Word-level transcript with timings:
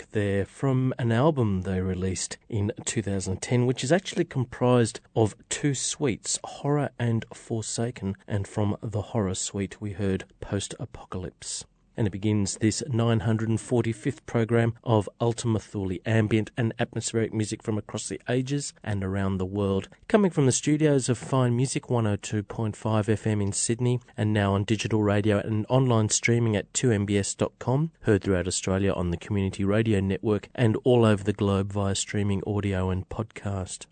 Work 0.00 0.12
there 0.12 0.46
from 0.46 0.94
an 0.98 1.12
album 1.12 1.60
they 1.60 1.82
released 1.82 2.38
in 2.48 2.72
2010, 2.86 3.66
which 3.66 3.84
is 3.84 3.92
actually 3.92 4.24
comprised 4.24 4.98
of 5.14 5.34
two 5.50 5.74
suites, 5.74 6.38
Horror 6.42 6.88
and 6.98 7.26
Forsaken. 7.34 8.16
And 8.26 8.48
from 8.48 8.78
the 8.82 9.02
Horror 9.02 9.34
suite, 9.34 9.78
we 9.78 9.92
heard 9.92 10.24
Post 10.40 10.74
Apocalypse. 10.80 11.66
And 12.00 12.06
it 12.06 12.12
begins 12.12 12.56
this 12.62 12.82
945th 12.88 14.24
program 14.24 14.72
of 14.82 15.06
Ultima 15.20 15.58
Thule 15.58 15.98
ambient 16.06 16.50
and 16.56 16.72
atmospheric 16.78 17.34
music 17.34 17.62
from 17.62 17.76
across 17.76 18.08
the 18.08 18.18
ages 18.26 18.72
and 18.82 19.04
around 19.04 19.36
the 19.36 19.44
world. 19.44 19.90
Coming 20.08 20.30
from 20.30 20.46
the 20.46 20.50
studios 20.50 21.10
of 21.10 21.18
Fine 21.18 21.54
Music 21.56 21.88
102.5 21.88 22.72
FM 22.74 23.42
in 23.42 23.52
Sydney 23.52 24.00
and 24.16 24.32
now 24.32 24.54
on 24.54 24.64
digital 24.64 25.02
radio 25.02 25.40
and 25.40 25.66
online 25.68 26.08
streaming 26.08 26.56
at 26.56 26.72
2mbs.com, 26.72 27.90
heard 28.00 28.24
throughout 28.24 28.46
Australia 28.46 28.94
on 28.94 29.10
the 29.10 29.18
Community 29.18 29.62
Radio 29.62 30.00
Network 30.00 30.48
and 30.54 30.78
all 30.84 31.04
over 31.04 31.22
the 31.22 31.34
globe 31.34 31.70
via 31.70 31.94
streaming 31.94 32.42
audio 32.46 32.88
and 32.88 33.10
podcast. 33.10 33.84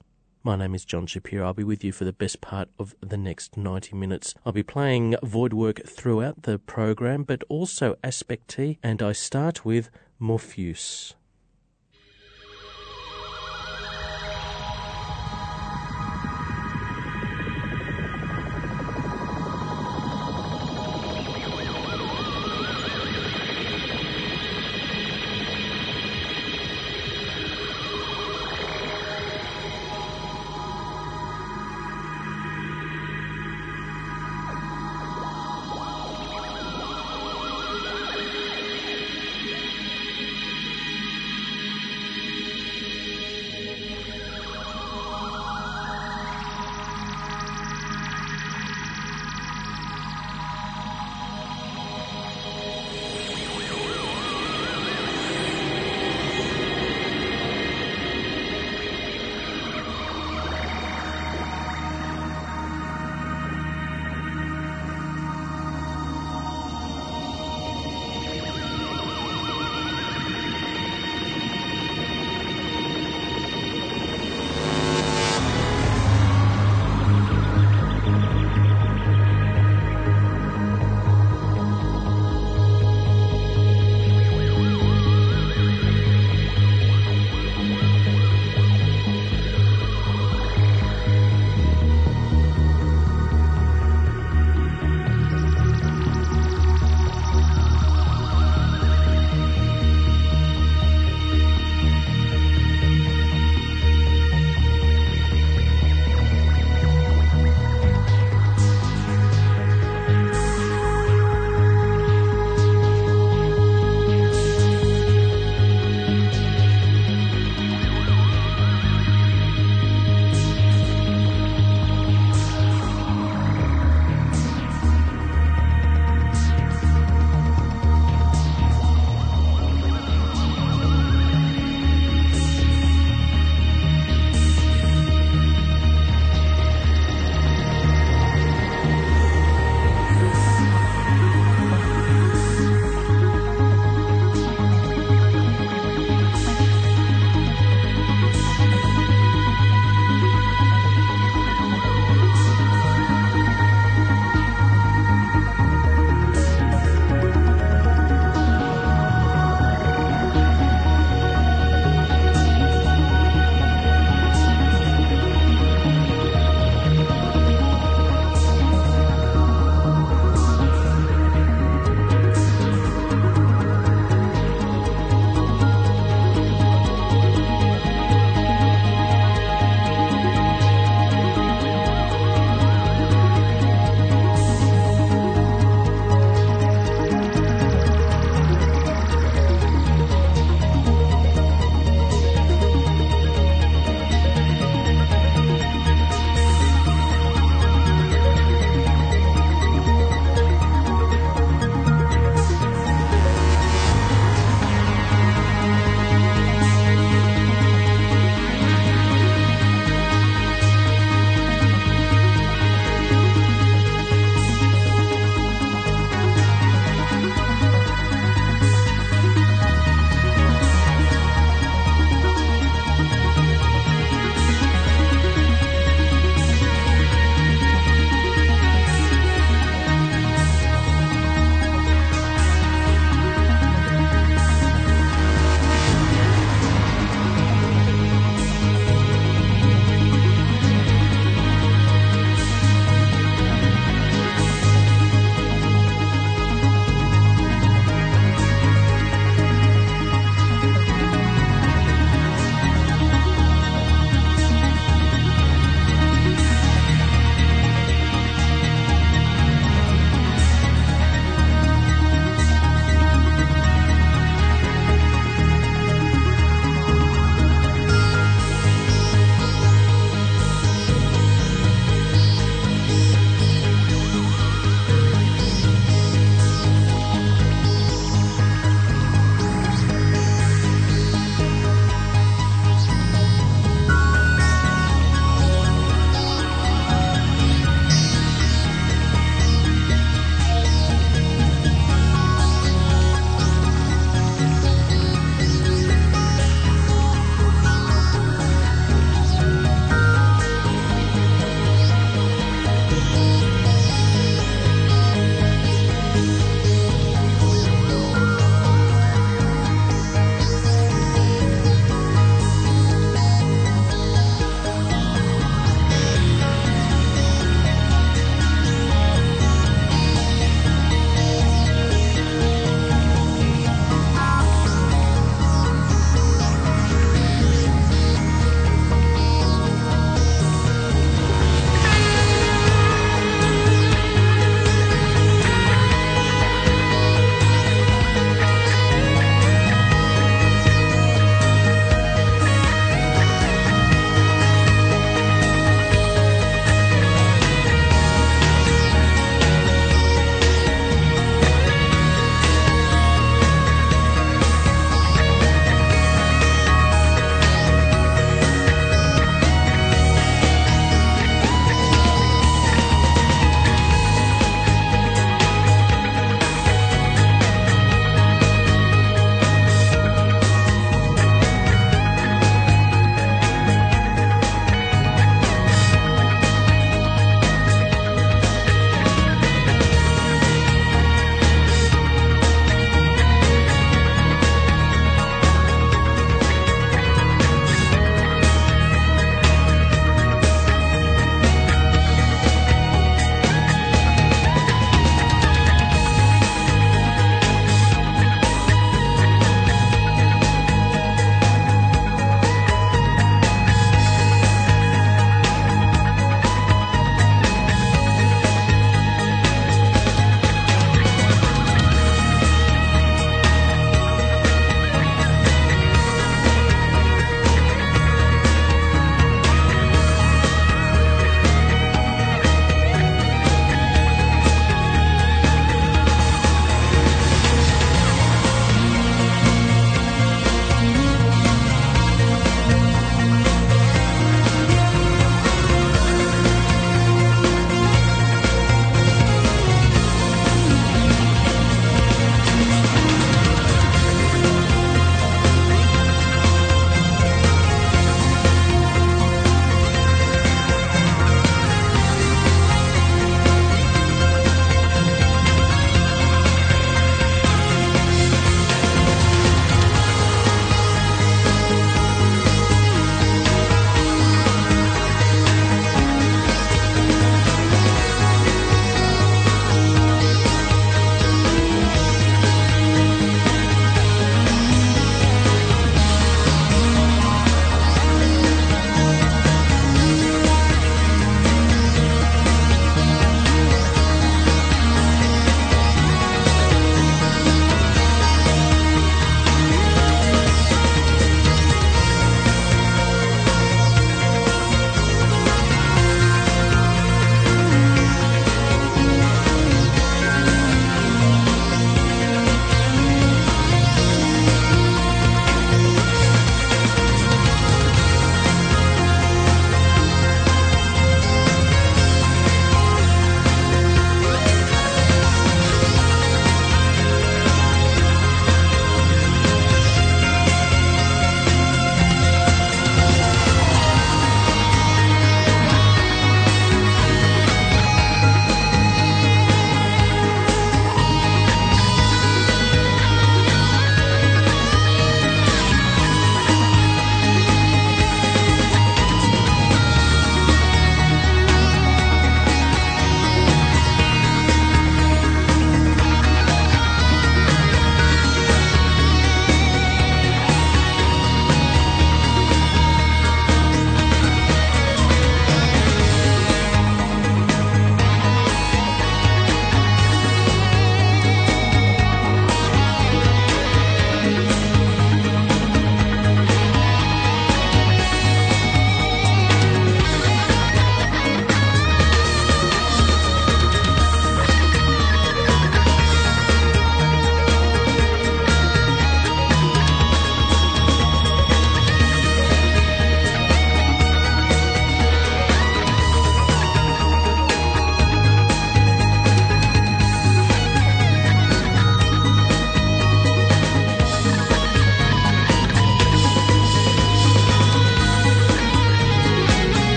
My 0.48 0.56
name 0.56 0.74
is 0.74 0.86
John 0.86 1.04
Shapiro. 1.04 1.44
I'll 1.44 1.52
be 1.52 1.62
with 1.62 1.84
you 1.84 1.92
for 1.92 2.06
the 2.06 2.12
best 2.14 2.40
part 2.40 2.70
of 2.78 2.94
the 3.02 3.18
next 3.18 3.58
90 3.58 3.94
minutes. 3.94 4.34
I'll 4.46 4.52
be 4.54 4.62
playing 4.62 5.14
void 5.22 5.52
work 5.52 5.86
throughout 5.86 6.44
the 6.44 6.58
program, 6.58 7.24
but 7.24 7.44
also 7.50 7.96
Aspect 8.02 8.48
T, 8.48 8.78
and 8.82 9.02
I 9.02 9.12
start 9.12 9.66
with 9.66 9.90
Morpheus. 10.18 11.14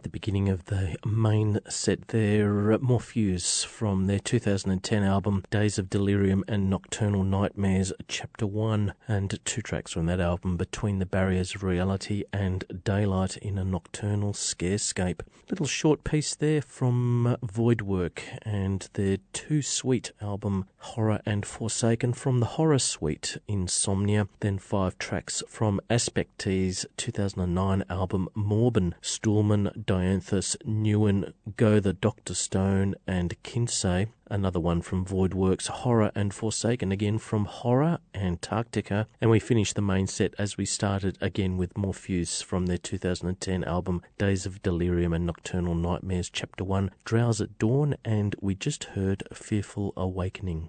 At 0.00 0.04
the 0.04 0.08
beginning 0.08 0.48
of 0.48 0.64
the 0.64 0.96
main 1.04 1.60
set 1.68 2.08
there, 2.08 2.78
Morpheus 2.78 3.64
from 3.64 4.06
their 4.06 4.18
2010 4.18 5.02
album 5.02 5.44
Days 5.50 5.78
of 5.78 5.90
Delirium 5.90 6.42
and 6.48 6.70
Nocturnal 6.70 7.22
Nightmares, 7.22 7.92
Chapter 8.08 8.46
1, 8.46 8.94
and 9.06 9.38
two 9.44 9.60
tracks 9.60 9.92
from 9.92 10.06
that 10.06 10.18
album 10.18 10.56
Between 10.56 11.00
the 11.00 11.04
Barriers 11.04 11.54
of 11.54 11.62
Reality 11.62 12.24
and 12.32 12.64
Daylight 12.82 13.36
in 13.36 13.58
a 13.58 13.64
Nocturnal 13.64 14.32
Scarescape. 14.32 15.20
Little 15.50 15.66
short 15.66 16.02
piece 16.02 16.34
there 16.34 16.62
from 16.62 17.26
uh, 17.26 17.36
Voidwork 17.44 18.20
and 18.40 18.88
their 18.94 19.18
two 19.34 19.60
suite 19.60 20.12
album 20.22 20.64
Horror 20.78 21.20
and 21.26 21.44
Forsaken 21.44 22.14
from 22.14 22.40
the 22.40 22.46
Horror 22.46 22.78
Suite 22.78 23.36
Insomnia, 23.46 24.28
then 24.38 24.58
five 24.58 24.96
tracks 24.96 25.42
from 25.46 25.78
Aspectee's 25.90 26.86
2009 26.96 27.84
album 27.90 28.30
Morben, 28.34 28.94
Stuhlmann, 29.02 29.84
Dianthus, 29.90 30.56
Newen, 30.64 31.32
Go 31.56 31.80
the 31.80 31.92
Doctor 31.92 32.32
Stone, 32.32 32.94
and 33.08 33.34
Kinsey. 33.42 34.06
Another 34.30 34.60
one 34.60 34.82
from 34.82 35.04
Voidworks, 35.04 35.66
Horror 35.66 36.12
and 36.14 36.32
Forsaken, 36.32 36.92
again 36.92 37.18
from 37.18 37.46
Horror, 37.46 37.98
Antarctica. 38.14 39.08
And 39.20 39.32
we 39.32 39.40
finish 39.40 39.72
the 39.72 39.82
main 39.82 40.06
set 40.06 40.32
as 40.38 40.56
we 40.56 40.64
started 40.64 41.18
again 41.20 41.56
with 41.56 41.76
Morpheus 41.76 42.40
from 42.40 42.66
their 42.66 42.78
2010 42.78 43.64
album 43.64 44.02
Days 44.16 44.46
of 44.46 44.62
Delirium 44.62 45.12
and 45.12 45.26
Nocturnal 45.26 45.74
Nightmares, 45.74 46.30
Chapter 46.30 46.62
1, 46.62 46.92
Drowse 47.04 47.40
at 47.40 47.58
Dawn, 47.58 47.96
and 48.04 48.36
we 48.40 48.54
just 48.54 48.84
heard 48.94 49.24
Fearful 49.32 49.92
Awakening 49.96 50.68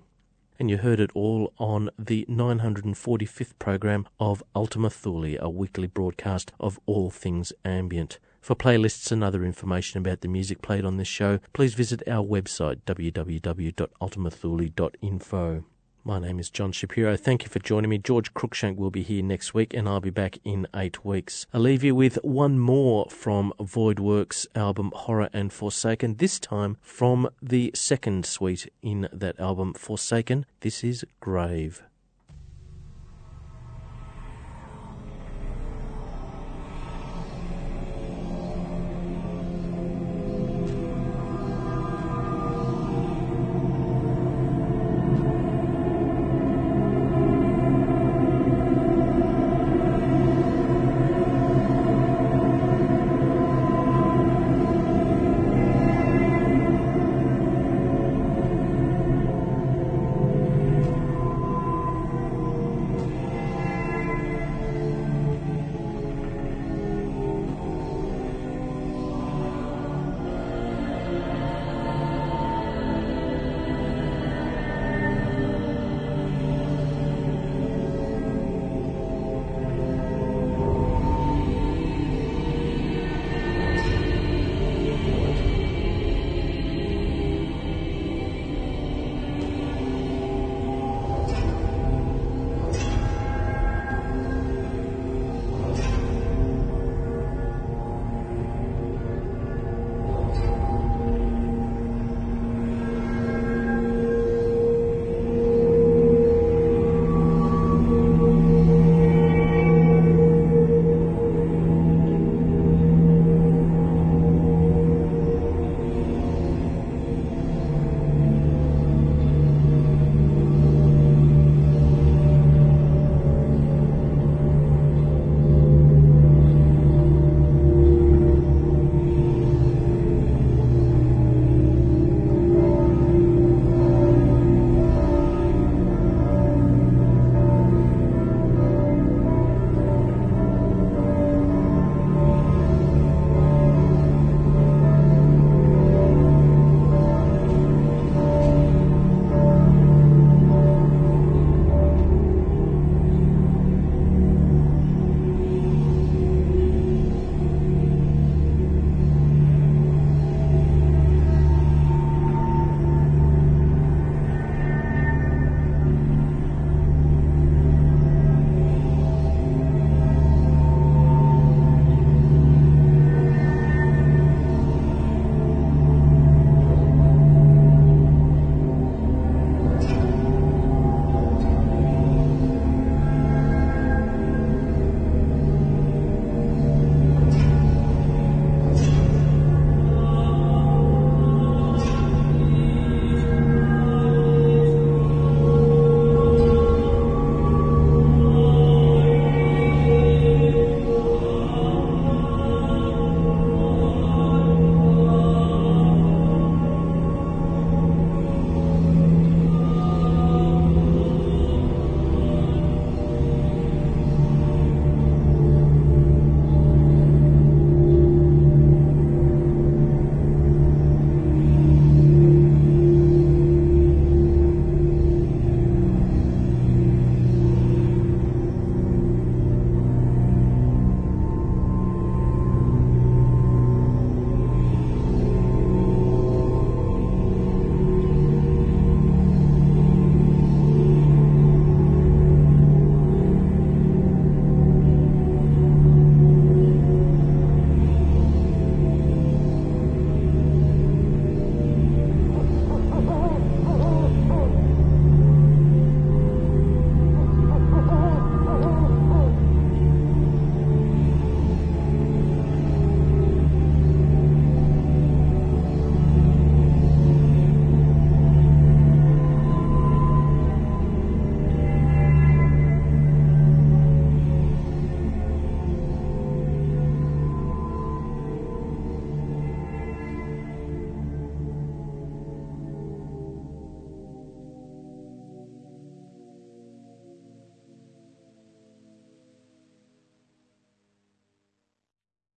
and 0.60 0.70
you 0.70 0.78
heard 0.78 1.00
it 1.00 1.10
all 1.16 1.54
on 1.58 1.90
the 1.98 2.24
945th 2.30 3.54
program 3.58 4.08
of 4.20 4.44
Ultima 4.56 4.92
Thule, 4.92 5.36
a 5.40 5.50
weekly 5.50 5.88
broadcast 5.88 6.52
of 6.60 6.80
all 6.86 7.10
things 7.10 7.52
ambient. 7.66 8.20
For 8.42 8.56
playlists 8.56 9.12
and 9.12 9.24
other 9.24 9.46
information 9.46 10.00
about 10.00 10.22
the 10.22 10.28
music 10.28 10.64
played 10.64 10.84
on 10.84 10.98
this 10.98 11.08
show, 11.08 11.38
please 11.54 11.76
visit 11.76 12.02
our 12.08 12.26
website 12.26 12.80
www.ultimathule.info. 12.88 15.64
My 16.04 16.18
name 16.18 16.40
is 16.40 16.50
John 16.50 16.72
Shapiro. 16.72 17.16
Thank 17.16 17.44
you 17.44 17.50
for 17.50 17.60
joining 17.60 17.92
me. 17.92 18.00
George 18.00 18.34
Cruikshank 18.34 18.78
will 18.78 18.90
be 18.90 19.04
here 19.04 19.22
next 19.22 19.54
week, 19.54 19.76
and 19.76 19.88
I'll 19.88 20.00
be 20.00 20.10
back 20.10 20.40
in 20.44 20.66
eight 20.76 21.06
weeks. 21.06 21.46
I'll 21.54 21.62
leave 21.62 21.84
you 21.84 21.94
with 21.94 22.16
one 22.24 22.58
more 22.58 23.06
from 23.12 23.54
Voidworks' 23.60 24.48
album 24.56 24.92
Horror 24.96 25.30
and 25.32 25.54
Forsaken, 25.54 26.16
this 26.16 26.40
time 26.40 26.78
from 26.82 27.30
the 27.44 27.70
second 27.76 28.26
suite 28.26 28.74
in 28.82 29.08
that 29.14 29.40
album, 29.40 29.76
Forsaken. 29.76 30.48
This 30.62 30.84
is 30.84 31.06
Grave. 31.20 31.84